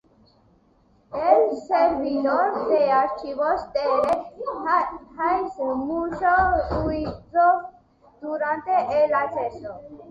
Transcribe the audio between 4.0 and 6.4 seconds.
red hace mucho